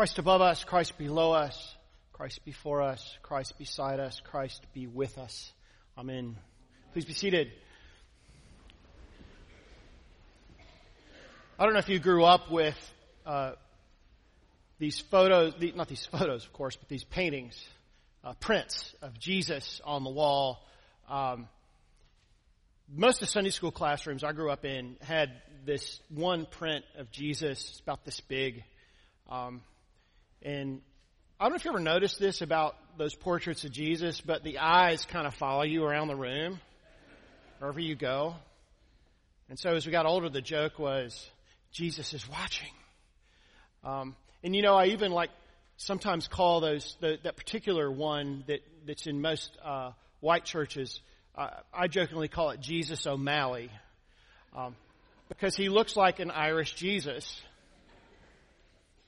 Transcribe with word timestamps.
Christ 0.00 0.18
above 0.18 0.40
us, 0.40 0.64
Christ 0.64 0.96
below 0.96 1.32
us, 1.32 1.74
Christ 2.14 2.42
before 2.46 2.80
us, 2.80 3.18
Christ 3.20 3.58
beside 3.58 4.00
us, 4.00 4.18
Christ 4.24 4.64
be 4.72 4.86
with 4.86 5.18
us. 5.18 5.52
Amen. 5.98 6.36
Please 6.94 7.04
be 7.04 7.12
seated. 7.12 7.52
I 11.58 11.64
don't 11.64 11.74
know 11.74 11.80
if 11.80 11.90
you 11.90 11.98
grew 11.98 12.24
up 12.24 12.50
with 12.50 12.78
uh, 13.26 13.52
these 14.78 14.98
photos, 14.98 15.52
not 15.74 15.88
these 15.88 16.06
photos, 16.06 16.46
of 16.46 16.52
course, 16.54 16.76
but 16.76 16.88
these 16.88 17.04
paintings, 17.04 17.62
uh, 18.24 18.32
prints 18.40 18.94
of 19.02 19.18
Jesus 19.18 19.82
on 19.84 20.02
the 20.02 20.08
wall. 20.08 20.66
Um, 21.10 21.46
most 22.90 23.16
of 23.16 23.28
the 23.28 23.32
Sunday 23.32 23.50
school 23.50 23.70
classrooms 23.70 24.24
I 24.24 24.32
grew 24.32 24.50
up 24.50 24.64
in 24.64 24.96
had 25.02 25.30
this 25.66 26.00
one 26.08 26.46
print 26.46 26.86
of 26.96 27.10
Jesus, 27.10 27.68
it's 27.68 27.80
about 27.80 28.06
this 28.06 28.18
big. 28.20 28.64
Um, 29.28 29.60
and 30.42 30.80
I 31.38 31.44
don't 31.44 31.52
know 31.52 31.56
if 31.56 31.64
you 31.64 31.70
ever 31.70 31.80
noticed 31.80 32.18
this 32.18 32.40
about 32.40 32.76
those 32.98 33.14
portraits 33.14 33.64
of 33.64 33.72
Jesus, 33.72 34.20
but 34.20 34.42
the 34.42 34.58
eyes 34.58 35.04
kind 35.06 35.26
of 35.26 35.34
follow 35.34 35.62
you 35.62 35.84
around 35.84 36.08
the 36.08 36.16
room, 36.16 36.60
wherever 37.58 37.80
you 37.80 37.94
go. 37.94 38.34
And 39.48 39.58
so 39.58 39.74
as 39.74 39.84
we 39.84 39.92
got 39.92 40.06
older, 40.06 40.28
the 40.28 40.40
joke 40.40 40.78
was, 40.78 41.28
Jesus 41.72 42.14
is 42.14 42.28
watching. 42.28 42.72
Um, 43.84 44.16
and 44.42 44.54
you 44.54 44.62
know, 44.62 44.74
I 44.74 44.86
even 44.86 45.12
like 45.12 45.30
sometimes 45.76 46.28
call 46.28 46.60
those 46.60 46.96
the, 47.00 47.18
that 47.22 47.36
particular 47.36 47.90
one 47.90 48.44
that 48.46 48.60
that's 48.86 49.06
in 49.06 49.20
most 49.20 49.56
uh, 49.64 49.92
white 50.20 50.44
churches. 50.44 51.00
Uh, 51.36 51.48
I 51.72 51.88
jokingly 51.88 52.28
call 52.28 52.50
it 52.50 52.60
Jesus 52.60 53.06
O'Malley, 53.06 53.70
um, 54.56 54.76
because 55.28 55.56
he 55.56 55.68
looks 55.68 55.96
like 55.96 56.18
an 56.18 56.30
Irish 56.30 56.74
Jesus. 56.74 57.40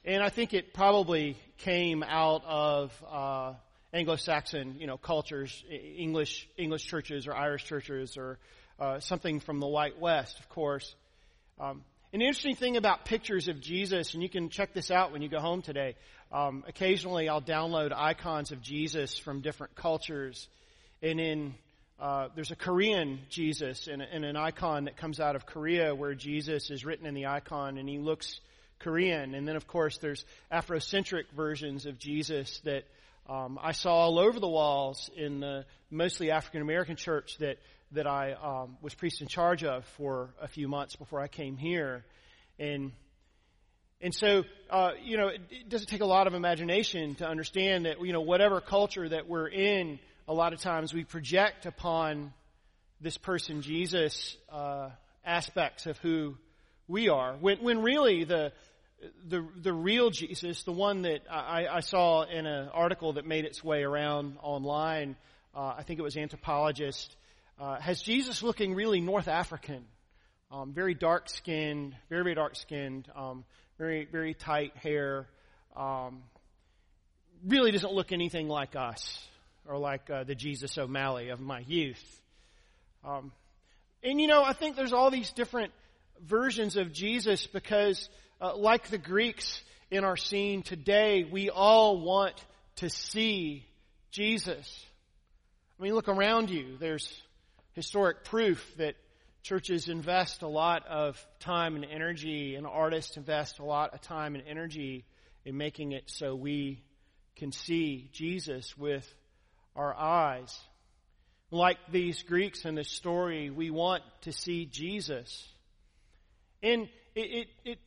And 0.05 0.20
I 0.20 0.30
think 0.30 0.52
it 0.52 0.74
probably 0.74 1.37
came 1.59 2.02
out 2.02 2.43
of 2.45 2.93
uh, 3.09 3.52
Anglo-Saxon, 3.93 4.80
you 4.80 4.88
know, 4.88 4.96
cultures, 4.96 5.63
English 5.71 6.49
English 6.57 6.87
churches 6.87 7.29
or 7.29 7.37
Irish 7.37 7.66
churches 7.66 8.16
or 8.16 8.41
uh, 8.80 8.99
something 8.99 9.38
from 9.38 9.60
the 9.60 9.68
White 9.68 10.01
West, 10.01 10.41
of 10.41 10.49
course. 10.49 10.93
Um, 11.60 11.85
an 12.13 12.21
interesting 12.21 12.57
thing 12.57 12.76
about 12.76 13.04
pictures 13.04 13.46
of 13.46 13.60
Jesus, 13.60 14.15
and 14.15 14.24
you 14.24 14.29
can 14.29 14.49
check 14.49 14.74
this 14.74 14.91
out 14.91 15.13
when 15.13 15.23
you 15.23 15.29
go 15.29 15.38
home 15.38 15.63
today. 15.63 15.95
Um, 16.32 16.65
occasionally, 16.66 17.29
I'll 17.29 17.41
download 17.41 17.93
icons 17.95 18.51
of 18.51 18.60
Jesus 18.60 19.16
from 19.16 19.41
different 19.41 19.76
cultures, 19.76 20.48
and 21.01 21.21
in 21.21 21.54
uh, 22.01 22.26
there's 22.35 22.51
a 22.51 22.57
Korean 22.57 23.21
Jesus 23.30 23.87
and, 23.87 24.02
and 24.02 24.24
an 24.24 24.35
icon 24.35 24.87
that 24.87 24.96
comes 24.96 25.21
out 25.21 25.37
of 25.37 25.46
Korea 25.46 25.95
where 25.95 26.16
Jesus 26.16 26.71
is 26.71 26.85
written 26.85 27.07
in 27.07 27.15
the 27.15 27.26
icon, 27.26 27.79
and 27.79 27.88
he 27.88 27.98
looks 27.98 28.41
Korean. 28.83 29.35
And 29.35 29.47
then, 29.47 29.57
of 29.57 29.66
course, 29.66 29.99
there's 29.99 30.25
Afrocentric 30.52 31.25
versions 31.35 31.87
of 31.87 31.99
Jesus 31.99 32.61
that 32.65 32.85
um, 33.29 33.59
I 33.63 33.73
saw 33.73 33.95
all 33.95 34.19
over 34.19 34.41
the 34.41 34.49
walls 34.49 35.11
in 35.16 35.41
the 35.41 35.65
mostly 35.91 36.30
African 36.30 36.61
American 36.61 36.97
church 36.97 37.38
that 37.38 37.59
that 37.93 38.07
I 38.07 38.33
um, 38.33 38.77
was 38.80 38.95
priest 38.95 39.21
in 39.21 39.29
charge 39.29 39.65
of 39.65 39.85
for 39.97 40.30
a 40.41 40.49
few 40.49 40.66
months 40.66 40.97
before 40.97 41.21
I 41.21 41.29
came 41.29 41.57
here, 41.57 42.05
and 42.59 42.93
and 44.01 44.15
so 44.15 44.45
uh, 44.71 44.93
you 45.05 45.16
know 45.16 45.29
it, 45.29 45.41
it 45.51 45.69
doesn't 45.69 45.88
take 45.88 46.01
a 46.01 46.07
lot 46.07 46.27
of 46.27 46.35
imagination 46.35 47.15
to 47.16 47.29
understand 47.29 47.87
that 47.87 48.05
you 48.05 48.13
know 48.13 48.23
whatever 48.23 48.60
culture 48.60 49.09
that 49.09 49.29
we're 49.29 49.49
in, 49.49 50.01
a 50.27 50.35
lot 50.35 50.53
of 50.53 50.60
times 50.60 50.93
we 50.93 51.05
project 51.05 51.66
upon 51.66 52.33
this 53.01 53.19
person 53.19 53.63
Jesus 53.63 54.37
uh, 54.51 54.91
aspects 55.25 55.87
of 55.87 55.97
who 55.99 56.37
we 56.88 57.09
are, 57.09 57.35
when 57.35 57.59
when 57.59 57.83
really 57.83 58.25
the 58.25 58.53
the 59.28 59.46
the 59.60 59.72
real 59.72 60.10
Jesus, 60.10 60.62
the 60.62 60.72
one 60.72 61.02
that 61.02 61.22
I, 61.30 61.66
I 61.66 61.80
saw 61.80 62.22
in 62.22 62.46
an 62.46 62.68
article 62.68 63.14
that 63.14 63.26
made 63.26 63.45
its 63.45 63.62
way 63.62 63.82
around 63.82 64.36
online, 64.42 65.16
uh, 65.54 65.75
I 65.76 65.82
think 65.82 65.98
it 65.98 66.03
was 66.03 66.16
Anthropologist, 66.16 67.14
uh, 67.60 67.80
has 67.80 68.03
Jesus 68.03 68.42
looking 68.42 68.74
really 68.74 69.00
North 69.00 69.28
African, 69.28 69.84
um, 70.50 70.72
very 70.72 70.94
dark 70.94 71.28
skinned, 71.28 71.96
very 72.08 72.22
very 72.22 72.34
dark 72.34 72.56
skinned, 72.56 73.08
um, 73.16 73.44
very 73.78 74.04
very 74.04 74.34
tight 74.34 74.76
hair, 74.76 75.26
um, 75.76 76.22
really 77.46 77.72
doesn't 77.72 77.92
look 77.92 78.12
anything 78.12 78.48
like 78.48 78.76
us 78.76 79.26
or 79.66 79.78
like 79.78 80.10
uh, 80.10 80.24
the 80.24 80.34
Jesus 80.34 80.76
O'Malley 80.78 81.28
of 81.30 81.41
my 81.41 81.60
youth. 81.60 82.20
Um, 83.04 83.32
and 84.02 84.20
you 84.20 84.26
know, 84.26 84.42
I 84.44 84.52
think 84.52 84.76
there's 84.76 84.92
all 84.92 85.10
these 85.10 85.32
different 85.32 85.72
versions 86.20 86.76
of 86.76 86.92
Jesus 86.92 87.46
because 87.46 88.08
uh, 88.42 88.56
like 88.56 88.88
the 88.88 88.98
Greeks 88.98 89.62
in 89.91 90.03
our 90.03 90.16
scene 90.16 90.62
today, 90.62 91.22
we 91.22 91.48
all 91.48 92.00
want 92.00 92.34
to 92.76 92.91
see 92.91 93.64
Jesus. 94.10 94.84
I 95.78 95.84
mean, 95.84 95.94
look 95.94 96.08
around 96.08 96.50
you. 96.50 96.76
There's 96.80 97.22
historic 97.75 98.25
proof 98.25 98.76
that 98.78 98.97
churches 99.44 99.88
invest 99.88 100.42
a 100.42 100.48
lot 100.48 100.84
of 100.88 101.25
time 101.38 101.76
and 101.76 101.84
energy, 101.84 102.56
and 102.56 102.66
artists 102.66 103.16
invest 103.16 103.60
a 103.60 103.64
lot 103.64 103.94
of 103.94 104.00
time 104.00 104.34
and 104.34 104.42
energy 104.48 105.04
in 105.44 105.56
making 105.56 105.92
it 105.92 106.10
so 106.10 106.34
we 106.34 106.82
can 107.36 107.53
see 107.53 108.10
Jesus 108.12 108.76
with 108.76 109.09
our 109.76 109.94
eyes. 109.94 110.53
Like 111.53 111.78
these 111.92 112.22
Greeks 112.24 112.64
in 112.64 112.74
this 112.74 112.91
story, 112.91 113.50
we 113.50 113.70
want 113.70 114.03
to 114.22 114.32
see 114.32 114.66
Jesus. 114.66 115.48
And 116.60 116.88
it, 117.14 117.20
it, 117.20 117.48
it 117.64 117.78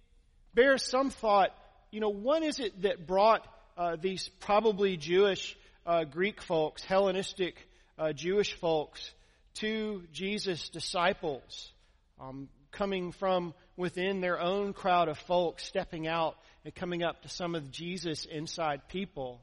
bears 0.55 0.83
some 0.83 1.09
thought, 1.09 1.51
you 1.91 1.99
know, 1.99 2.09
what 2.09 2.41
is 2.41 2.59
it 2.59 2.81
that 2.81 3.05
brought 3.05 3.45
uh, 3.77 3.97
these 4.01 4.29
probably 4.39 4.97
Jewish 4.97 5.55
uh, 5.85 6.05
Greek 6.05 6.41
folks, 6.41 6.83
Hellenistic 6.83 7.55
uh, 7.99 8.13
Jewish 8.13 8.53
folks, 8.53 9.11
to 9.55 10.03
Jesus' 10.11 10.69
disciples, 10.69 11.71
um, 12.19 12.49
coming 12.71 13.11
from 13.11 13.53
within 13.77 14.21
their 14.21 14.39
own 14.39 14.73
crowd 14.73 15.07
of 15.07 15.17
folks, 15.19 15.65
stepping 15.65 16.07
out 16.07 16.35
and 16.63 16.73
coming 16.73 17.03
up 17.03 17.21
to 17.21 17.29
some 17.29 17.55
of 17.55 17.71
Jesus' 17.71 18.25
inside 18.25 18.87
people 18.87 19.41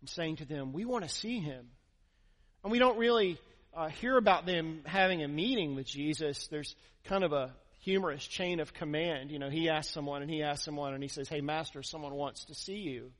and 0.00 0.08
saying 0.08 0.36
to 0.36 0.44
them, 0.44 0.72
We 0.72 0.84
want 0.84 1.04
to 1.04 1.10
see 1.10 1.38
him. 1.38 1.66
And 2.62 2.70
we 2.70 2.78
don't 2.78 2.98
really 2.98 3.38
uh, 3.74 3.88
hear 3.88 4.16
about 4.16 4.46
them 4.46 4.82
having 4.84 5.22
a 5.22 5.28
meeting 5.28 5.74
with 5.74 5.86
Jesus. 5.86 6.46
There's 6.48 6.74
kind 7.04 7.24
of 7.24 7.32
a 7.32 7.52
humorous 7.80 8.26
chain 8.26 8.60
of 8.60 8.72
command. 8.72 9.30
You 9.30 9.38
know, 9.38 9.50
he 9.50 9.68
asks 9.68 9.92
someone 9.92 10.22
and 10.22 10.30
he 10.30 10.42
asks 10.42 10.64
someone 10.64 10.94
and 10.94 11.02
he 11.02 11.08
says, 11.08 11.28
Hey, 11.28 11.40
master, 11.40 11.82
someone 11.82 12.14
wants 12.14 12.44
to 12.46 12.54
see 12.54 12.78
you. 12.78 13.10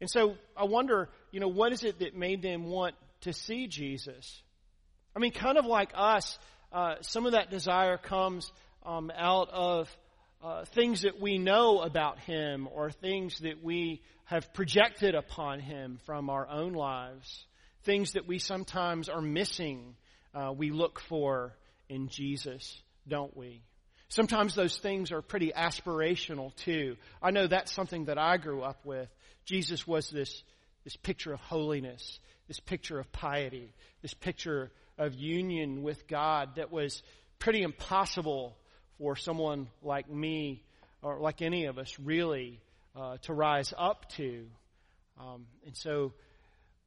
And 0.00 0.10
so 0.10 0.36
I 0.56 0.64
wonder, 0.64 1.08
you 1.30 1.40
know, 1.40 1.48
what 1.48 1.72
is 1.72 1.82
it 1.82 2.00
that 2.00 2.14
made 2.14 2.42
them 2.42 2.64
want 2.64 2.94
to 3.22 3.32
see 3.32 3.66
Jesus? 3.66 4.42
I 5.16 5.18
mean, 5.18 5.32
kind 5.32 5.56
of 5.56 5.64
like 5.64 5.92
us, 5.94 6.38
uh, 6.72 6.96
some 7.00 7.26
of 7.26 7.32
that 7.32 7.50
desire 7.50 7.96
comes 7.96 8.52
um, 8.84 9.10
out 9.16 9.48
of 9.50 9.96
uh, 10.42 10.64
things 10.66 11.02
that 11.02 11.20
we 11.20 11.38
know 11.38 11.80
about 11.80 12.18
him 12.18 12.68
or 12.70 12.90
things 12.90 13.38
that 13.38 13.62
we 13.62 14.02
have 14.24 14.52
projected 14.52 15.14
upon 15.14 15.60
him 15.60 15.98
from 16.04 16.28
our 16.28 16.48
own 16.48 16.72
lives, 16.72 17.46
things 17.84 18.12
that 18.12 18.26
we 18.26 18.38
sometimes 18.38 19.08
are 19.08 19.22
missing, 19.22 19.94
uh, 20.34 20.52
we 20.52 20.70
look 20.70 21.00
for 21.00 21.54
in 21.88 22.08
Jesus 22.08 22.82
don't 23.06 23.36
we? 23.36 23.62
Sometimes 24.08 24.54
those 24.54 24.76
things 24.78 25.12
are 25.12 25.22
pretty 25.22 25.52
aspirational 25.56 26.54
too. 26.56 26.96
I 27.22 27.30
know 27.30 27.46
that's 27.46 27.72
something 27.72 28.04
that 28.04 28.18
I 28.18 28.36
grew 28.36 28.62
up 28.62 28.84
with. 28.84 29.08
Jesus 29.44 29.86
was 29.86 30.10
this, 30.10 30.42
this 30.84 30.96
picture 30.96 31.32
of 31.32 31.40
holiness, 31.40 32.20
this 32.46 32.60
picture 32.60 32.98
of 32.98 33.10
piety, 33.12 33.74
this 34.02 34.14
picture 34.14 34.70
of 34.98 35.14
union 35.14 35.82
with 35.82 36.06
God 36.06 36.56
that 36.56 36.70
was 36.70 37.02
pretty 37.38 37.62
impossible 37.62 38.56
for 38.98 39.16
someone 39.16 39.68
like 39.82 40.08
me 40.08 40.62
or 41.02 41.18
like 41.18 41.42
any 41.42 41.66
of 41.66 41.78
us 41.78 41.98
really 41.98 42.60
uh, 42.96 43.16
to 43.22 43.32
rise 43.34 43.74
up 43.76 44.08
to. 44.10 44.46
Um, 45.18 45.46
and 45.66 45.76
so 45.76 46.12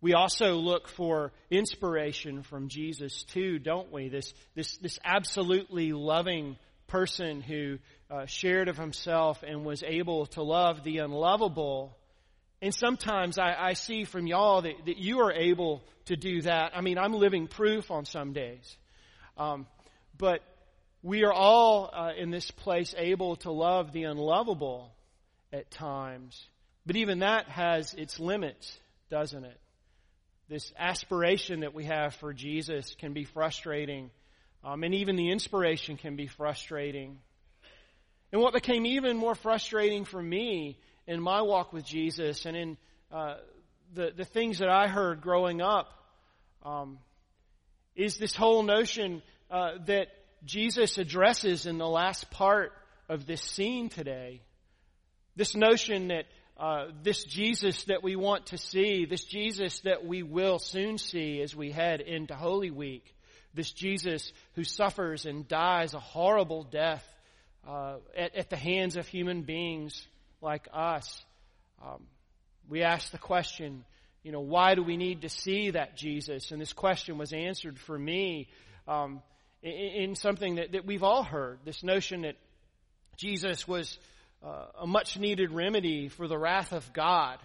we 0.02 0.14
also 0.14 0.56
look 0.56 0.88
for 0.88 1.32
inspiration 1.50 2.44
from 2.44 2.70
Jesus 2.70 3.24
too, 3.24 3.58
don't 3.58 3.92
we? 3.92 4.10
This, 4.10 4.34
this, 4.56 4.78
this 4.78 5.00
absolutely 5.04 5.92
loving 5.92 6.58
person 6.88 7.42
who 7.42 7.80
uh, 8.10 8.26
shared 8.26 8.70
of 8.70 8.78
himself 8.78 9.44
and 9.44 9.66
was 9.66 9.84
able 9.84 10.28
to 10.28 10.44
love 10.44 10.84
the 10.84 11.00
unlovable. 11.00 11.98
And 12.62 12.74
sometimes 12.74 13.40
I, 13.40 13.56
I 13.58 13.74
see 13.74 14.04
from 14.04 14.28
y'all 14.28 14.62
that, 14.62 14.86
that, 14.86 14.98
you 14.98 15.20
are 15.20 15.34
able 15.34 15.84
to 16.06 16.16
do 16.16 16.42
that. 16.44 16.72
I 16.76 16.82
mean, 16.82 16.98
I'm 16.98 17.14
living 17.14 17.48
proof 17.48 17.90
on 17.92 18.06
some 18.06 18.34
days. 18.34 18.78
Um, 19.36 19.66
but 20.18 20.42
we 21.02 21.24
are 21.24 21.34
all 21.34 21.90
uh, 21.94 22.12
in 22.18 22.30
this 22.30 22.50
place 22.52 22.94
able 22.98 23.36
to 23.38 23.52
love 23.52 23.92
the 23.92 24.04
unlovable 24.04 24.92
at 25.52 25.70
times. 25.72 26.42
But 26.86 26.96
even 26.96 27.20
that 27.20 27.50
has 27.50 27.94
its 27.94 28.20
limits, 28.20 28.78
doesn't 29.10 29.44
it? 29.44 29.60
This 30.50 30.72
aspiration 30.78 31.62
that 31.62 31.74
we 31.74 31.86
have 31.86 32.16
for 32.16 32.34
Jesus 32.34 32.96
can 33.00 33.14
be 33.14 33.26
frustrating. 33.26 34.10
Um, 34.64 34.84
and 34.84 34.96
even 34.96 35.16
the 35.16 35.32
inspiration 35.32 35.98
can 35.98 36.16
be 36.16 36.28
frustrating. 36.28 37.20
And 38.32 38.42
what 38.42 38.54
became 38.54 38.86
even 38.86 39.18
more 39.18 39.36
frustrating 39.36 40.06
for 40.06 40.22
me 40.22 40.78
in 41.06 41.22
my 41.22 41.42
walk 41.42 41.74
with 41.74 41.86
Jesus 41.86 42.46
and 42.46 42.56
in 42.58 42.78
uh, 43.12 43.36
the, 43.94 44.12
the 44.16 44.26
things 44.26 44.60
that 44.60 44.70
I 44.70 44.88
heard 44.88 45.22
growing 45.22 45.62
up 45.62 45.88
um, 46.66 47.00
is 47.96 48.18
this 48.18 48.36
whole 48.36 48.64
notion 48.64 49.22
uh, 49.50 49.72
that 49.86 50.08
Jesus 50.46 50.98
addresses 50.98 51.66
in 51.66 51.78
the 51.78 51.88
last 51.88 52.30
part 52.32 52.74
of 53.10 53.26
this 53.26 53.42
scene 53.42 53.90
today. 53.90 54.42
This 55.36 55.56
notion 55.56 56.10
that 56.10 56.26
uh, 56.60 56.88
this 57.04 57.24
Jesus 57.24 57.84
that 57.86 58.02
we 58.02 58.16
want 58.16 58.48
to 58.48 58.58
see, 58.58 59.06
this 59.06 59.24
Jesus 59.24 59.80
that 59.82 60.06
we 60.06 60.24
will 60.24 60.58
soon 60.58 60.98
see 60.98 61.42
as 61.42 61.56
we 61.56 61.72
head 61.72 62.02
into 62.02 62.34
Holy 62.34 62.72
Week, 62.72 63.14
this 63.54 63.72
Jesus 63.72 64.32
who 64.56 64.64
suffers 64.64 65.28
and 65.28 65.48
dies 65.48 65.94
a 65.94 66.00
horrible 66.00 66.64
death 66.64 67.06
uh, 67.68 67.98
at, 68.16 68.36
at, 68.36 68.50
the 68.50 68.58
hands 68.58 68.96
of 68.96 69.08
human 69.08 69.44
beings 69.44 70.08
like 70.42 70.68
us. 70.74 71.24
Um, 71.84 72.04
we 72.68 72.82
ask 72.82 73.12
the 73.12 73.18
question, 73.18 73.86
you 74.24 74.32
know, 74.32 74.40
why 74.40 74.74
do 74.74 74.82
we 74.82 74.98
need 74.98 75.22
to 75.22 75.30
see 75.30 75.72
that 75.72 75.96
Jesus? 75.96 76.52
And 76.52 76.60
this 76.60 76.74
question 76.74 77.18
was 77.18 77.34
answered 77.34 77.78
for 77.78 77.98
me 77.98 78.48
um, 78.88 79.22
in, 79.62 79.72
in, 79.72 80.16
something 80.16 80.56
that, 80.56 80.72
that 80.72 80.86
we've 80.86 81.04
all 81.04 81.24
heard 81.24 81.60
this 81.66 81.84
notion 81.84 82.22
that 82.22 82.36
Jesus 83.16 83.68
was 83.68 84.00
uh, 84.44 84.66
a 84.82 84.88
much 84.88 85.18
needed 85.18 85.52
remedy 85.52 86.10
for 86.10 86.28
the 86.28 86.38
wrath 86.38 86.72
of 86.72 86.94
God, 86.94 87.40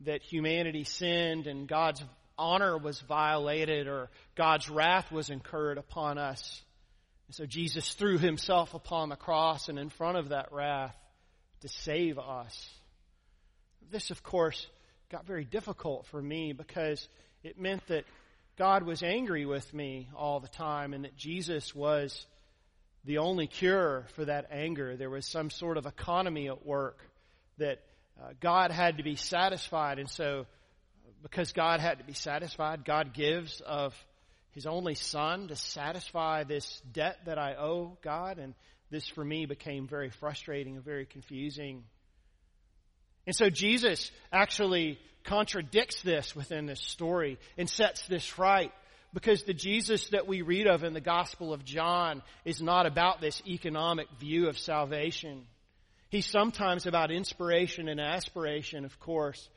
that 0.00 0.22
humanity 0.22 0.84
sinned 0.84 1.46
and 1.46 1.68
God's 1.68 2.02
honor 2.38 2.76
was 2.76 3.00
violated 3.00 3.86
or 3.86 4.10
God's 4.34 4.68
wrath 4.68 5.10
was 5.10 5.30
incurred 5.30 5.78
upon 5.78 6.18
us. 6.18 6.62
And 7.28 7.34
so 7.34 7.46
Jesus 7.46 7.94
threw 7.94 8.18
himself 8.18 8.74
upon 8.74 9.08
the 9.08 9.16
cross 9.16 9.68
and 9.68 9.78
in 9.78 9.88
front 9.88 10.18
of 10.18 10.28
that 10.30 10.52
wrath 10.52 10.94
to 11.62 11.68
save 11.68 12.18
us. 12.18 12.70
This, 13.90 14.10
of 14.10 14.22
course, 14.22 14.66
got 15.10 15.26
very 15.26 15.44
difficult 15.44 16.06
for 16.06 16.20
me 16.20 16.52
because 16.52 17.08
it 17.42 17.58
meant 17.58 17.86
that 17.86 18.04
God 18.58 18.82
was 18.82 19.02
angry 19.02 19.46
with 19.46 19.72
me 19.72 20.08
all 20.14 20.40
the 20.40 20.48
time 20.48 20.92
and 20.92 21.04
that 21.04 21.16
Jesus 21.16 21.74
was 21.74 22.26
the 23.06 23.18
only 23.18 23.46
cure 23.46 24.04
for 24.14 24.24
that 24.24 24.48
anger. 24.50 24.96
There 24.96 25.08
was 25.08 25.24
some 25.24 25.48
sort 25.48 25.76
of 25.78 25.86
economy 25.86 26.48
at 26.48 26.66
work 26.66 26.98
that 27.58 27.78
uh, 28.20 28.30
God 28.40 28.72
had 28.72 28.98
to 28.98 29.04
be 29.04 29.14
satisfied. 29.14 29.98
And 29.98 30.10
so, 30.10 30.46
because 31.22 31.52
God 31.52 31.80
had 31.80 31.98
to 31.98 32.04
be 32.04 32.14
satisfied, 32.14 32.84
God 32.84 33.14
gives 33.14 33.60
of 33.60 33.94
His 34.50 34.66
only 34.66 34.96
Son 34.96 35.48
to 35.48 35.56
satisfy 35.56 36.42
this 36.42 36.82
debt 36.92 37.18
that 37.26 37.38
I 37.38 37.54
owe 37.54 37.96
God. 38.02 38.38
And 38.38 38.54
this 38.90 39.08
for 39.08 39.24
me 39.24 39.46
became 39.46 39.86
very 39.86 40.10
frustrating 40.10 40.74
and 40.74 40.84
very 40.84 41.06
confusing. 41.06 41.84
And 43.24 43.36
so 43.36 43.50
Jesus 43.50 44.10
actually 44.32 44.98
contradicts 45.24 46.02
this 46.02 46.34
within 46.34 46.66
this 46.66 46.80
story 46.80 47.38
and 47.56 47.68
sets 47.70 48.06
this 48.06 48.38
right 48.38 48.72
because 49.12 49.44
the 49.44 49.54
Jesus 49.54 50.08
that 50.08 50.26
we 50.26 50.42
read 50.42 50.66
of 50.66 50.84
in 50.84 50.92
the 50.92 51.00
Gospel 51.00 51.52
of 51.52 51.64
John 51.64 52.22
is 52.44 52.60
not 52.60 52.86
about 52.86 53.20
this 53.20 53.42
economic 53.46 54.08
view 54.20 54.48
of 54.48 54.58
salvation. 54.58 55.46
He's 56.10 56.26
sometimes 56.26 56.86
about 56.86 57.10
inspiration 57.10 57.88
and 57.88 58.00
aspiration, 58.00 58.84
of 58.84 58.98
course, 59.00 59.48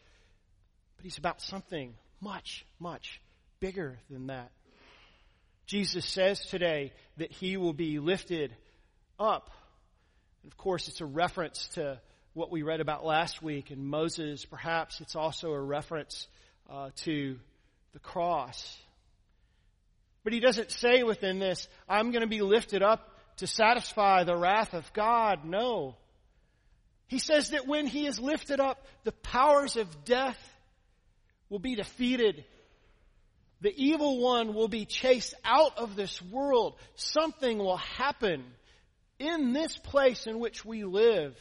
but 0.97 1.03
he's 1.03 1.17
about 1.17 1.41
something 1.41 1.93
much, 2.21 2.65
much 2.79 3.21
bigger 3.59 3.99
than 4.09 4.27
that. 4.27 4.51
Jesus 5.65 6.05
says 6.05 6.39
today 6.47 6.91
that 7.17 7.31
he 7.31 7.55
will 7.57 7.73
be 7.73 7.99
lifted 7.99 8.55
up. 9.19 9.51
And 10.41 10.51
of 10.51 10.57
course, 10.57 10.87
it's 10.87 11.01
a 11.01 11.05
reference 11.05 11.67
to 11.75 11.99
what 12.33 12.51
we 12.51 12.63
read 12.63 12.79
about 12.79 13.05
last 13.05 13.41
week 13.43 13.69
in 13.69 13.85
Moses. 13.85 14.45
Perhaps 14.45 15.01
it's 15.01 15.15
also 15.15 15.51
a 15.51 15.61
reference 15.61 16.27
uh, 16.69 16.89
to 17.03 17.37
the 17.93 17.99
cross. 17.99 18.77
But 20.23 20.33
he 20.33 20.39
doesn't 20.39 20.71
say 20.71 21.03
within 21.03 21.39
this, 21.39 21.67
I'm 21.87 22.11
going 22.11 22.21
to 22.21 22.27
be 22.27 22.41
lifted 22.41 22.83
up 22.83 23.15
to 23.37 23.47
satisfy 23.47 24.23
the 24.23 24.35
wrath 24.35 24.73
of 24.73 24.91
God. 24.93 25.45
No. 25.45 25.95
He 27.07 27.19
says 27.19 27.51
that 27.51 27.67
when 27.67 27.87
he 27.87 28.05
is 28.05 28.19
lifted 28.19 28.59
up, 28.59 28.85
the 29.03 29.11
powers 29.11 29.77
of 29.77 30.03
death 30.03 30.37
will 31.49 31.59
be 31.59 31.75
defeated. 31.75 32.45
The 33.61 33.73
evil 33.75 34.21
one 34.21 34.53
will 34.53 34.67
be 34.67 34.85
chased 34.85 35.33
out 35.43 35.77
of 35.77 35.95
this 35.95 36.21
world. 36.21 36.75
Something 36.95 37.57
will 37.57 37.77
happen 37.77 38.43
in 39.17 39.53
this 39.53 39.77
place 39.77 40.27
in 40.27 40.39
which 40.39 40.63
we 40.63 40.83
live 40.83 41.35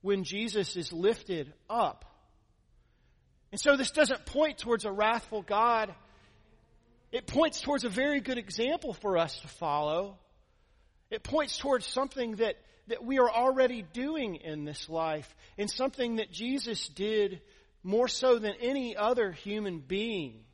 when 0.00 0.24
Jesus 0.24 0.76
is 0.76 0.92
lifted 0.92 1.52
up. 1.68 2.04
And 3.52 3.60
so 3.60 3.76
this 3.76 3.90
doesn't 3.90 4.26
point 4.26 4.58
towards 4.58 4.84
a 4.84 4.90
wrathful 4.90 5.42
God. 5.42 5.94
It 7.12 7.26
points 7.26 7.60
towards 7.60 7.84
a 7.84 7.90
very 7.90 8.20
good 8.20 8.38
example 8.38 8.94
for 8.94 9.18
us 9.18 9.38
to 9.40 9.48
follow. 9.48 10.18
It 11.10 11.22
points 11.22 11.58
towards 11.58 11.86
something 11.86 12.36
that, 12.36 12.56
that 12.88 13.04
we 13.04 13.18
are 13.18 13.30
already 13.30 13.82
doing 13.82 14.36
in 14.36 14.64
this 14.64 14.88
life 14.88 15.32
and 15.58 15.70
something 15.70 16.16
that 16.16 16.32
Jesus 16.32 16.88
did 16.88 17.42
more 17.82 18.08
so 18.08 18.38
than 18.38 18.54
any 18.60 18.96
other 18.96 19.30
human 19.30 19.80
being. 19.80 20.44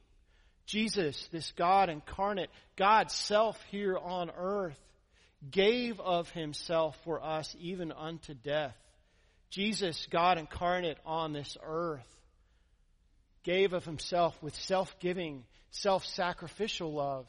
Jesus, 0.66 1.28
this 1.32 1.52
God 1.52 1.88
incarnate, 1.88 2.50
God's 2.76 3.14
self 3.14 3.62
here 3.70 3.96
on 3.96 4.30
earth, 4.36 4.78
gave 5.48 6.00
of 6.00 6.28
himself 6.30 6.96
for 7.04 7.22
us 7.24 7.54
even 7.60 7.92
unto 7.92 8.34
death. 8.34 8.76
Jesus, 9.50 10.06
God 10.10 10.38
incarnate 10.38 10.98
on 11.06 11.32
this 11.32 11.56
earth, 11.62 12.17
gave 13.44 13.72
of 13.72 13.84
himself 13.84 14.40
with 14.42 14.54
self-giving, 14.54 15.44
self-sacrificial 15.70 16.92
love. 16.92 17.26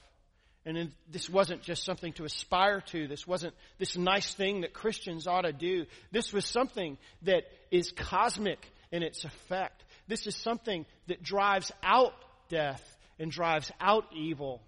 And 0.65 0.91
this 1.09 1.29
wasn't 1.29 1.61
just 1.63 1.83
something 1.83 2.13
to 2.13 2.25
aspire 2.25 2.81
to. 2.87 3.07
This 3.07 3.25
wasn't 3.25 3.53
this 3.77 3.97
nice 3.97 4.33
thing 4.33 4.61
that 4.61 4.73
Christians 4.73 5.25
ought 5.25 5.41
to 5.41 5.53
do. 5.53 5.85
This 6.11 6.33
was 6.33 6.45
something 6.45 6.97
that 7.23 7.43
is 7.71 7.91
cosmic 7.91 8.59
in 8.91 9.01
its 9.01 9.23
effect. 9.23 9.83
This 10.07 10.27
is 10.27 10.35
something 10.35 10.85
that 11.07 11.23
drives 11.23 11.71
out 11.81 12.13
death 12.49 12.83
and 13.19 13.31
drives 13.31 13.71
out 13.79 14.05
evil. 14.13 14.61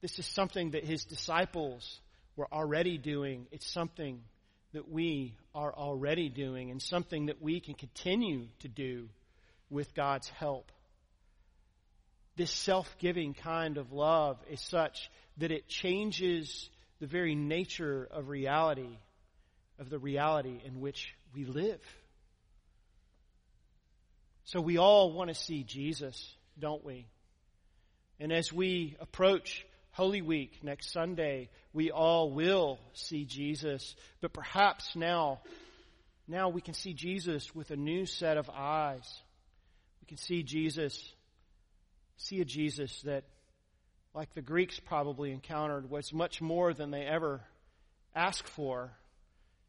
This 0.00 0.18
is 0.18 0.26
something 0.26 0.72
that 0.72 0.84
his 0.84 1.04
disciples 1.04 2.00
were 2.36 2.48
already 2.52 2.98
doing. 2.98 3.46
It's 3.52 3.70
something 3.70 4.20
that 4.72 4.90
we 4.90 5.34
are 5.54 5.72
already 5.72 6.28
doing 6.28 6.70
and 6.70 6.80
something 6.80 7.26
that 7.26 7.40
we 7.40 7.60
can 7.60 7.74
continue 7.74 8.46
to 8.60 8.68
do 8.68 9.08
with 9.70 9.94
God's 9.94 10.28
help. 10.28 10.70
This 12.36 12.50
self-giving 12.50 13.34
kind 13.34 13.78
of 13.78 13.92
love 13.92 14.38
is 14.50 14.60
such 14.60 15.10
that 15.38 15.50
it 15.50 15.68
changes 15.68 16.68
the 17.00 17.06
very 17.06 17.34
nature 17.34 18.08
of 18.10 18.28
reality, 18.28 18.98
of 19.78 19.88
the 19.88 19.98
reality 19.98 20.60
in 20.64 20.80
which 20.80 21.14
we 21.34 21.44
live. 21.44 21.80
So 24.44 24.60
we 24.60 24.78
all 24.78 25.12
want 25.12 25.28
to 25.28 25.34
see 25.34 25.62
Jesus, 25.62 26.34
don't 26.58 26.84
we? 26.84 27.06
And 28.18 28.32
as 28.32 28.52
we 28.52 28.96
approach 29.00 29.64
Holy 29.92 30.22
Week 30.22 30.62
next 30.62 30.92
Sunday, 30.92 31.50
we 31.72 31.90
all 31.90 32.30
will 32.32 32.78
see 32.92 33.24
Jesus. 33.24 33.94
But 34.20 34.32
perhaps 34.32 34.94
now, 34.94 35.40
now 36.28 36.48
we 36.48 36.60
can 36.60 36.74
see 36.74 36.94
Jesus 36.94 37.54
with 37.54 37.70
a 37.70 37.76
new 37.76 38.06
set 38.06 38.36
of 38.36 38.50
eyes. 38.50 39.08
Can 40.10 40.16
see 40.16 40.42
Jesus, 40.42 41.14
see 42.16 42.40
a 42.40 42.44
Jesus 42.44 43.02
that, 43.02 43.22
like 44.12 44.34
the 44.34 44.42
Greeks 44.42 44.80
probably 44.80 45.30
encountered, 45.30 45.88
was 45.88 46.12
much 46.12 46.42
more 46.42 46.74
than 46.74 46.90
they 46.90 47.02
ever 47.02 47.42
asked 48.12 48.48
for 48.48 48.90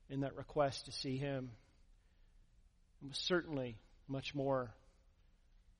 in 0.09 0.21
that 0.21 0.35
request 0.35 0.85
to 0.85 0.91
see 0.91 1.15
him. 1.15 1.51
It 3.03 3.09
was 3.09 3.19
certainly 3.19 3.77
much 4.07 4.33
more 4.33 4.71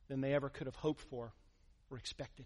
than 0.10 0.22
they 0.22 0.36
ever 0.36 0.50
could 0.50 0.68
have 0.68 0.76
hoped 0.76 1.02
for 1.10 1.34
or 1.90 1.98
expected. 1.98 2.46